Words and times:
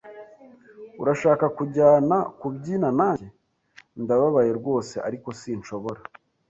"Urashaka 1.01 1.45
kujyana 1.57 2.17
kubyina 2.39 2.89
nanjye?" 2.99 3.27
"Ndababaye 4.03 4.51
rwose, 4.59 4.95
ariko 5.07 5.29
sinshobora." 5.39 6.01